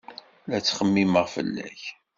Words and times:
La 0.49 0.57
ttxemmimeɣ 0.61 1.25
fell-ak. 1.35 1.81